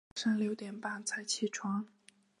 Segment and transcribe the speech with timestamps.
[0.15, 1.85] 早上六点半才起床